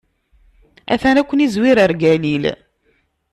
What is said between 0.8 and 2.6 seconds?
A-t-an ad ken-izwir ɣer Galil.